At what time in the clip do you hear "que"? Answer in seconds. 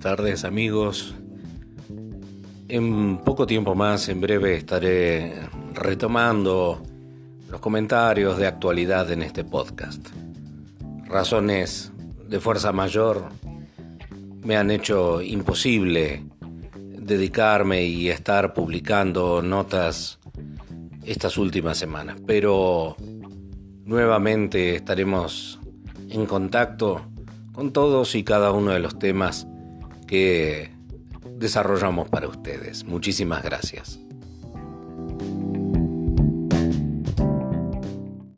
30.10-30.72